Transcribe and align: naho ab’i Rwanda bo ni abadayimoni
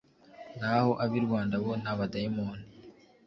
naho 0.59 0.91
ab’i 1.03 1.19
Rwanda 1.25 1.55
bo 1.63 1.71
ni 1.81 1.87
abadayimoni 1.91 2.65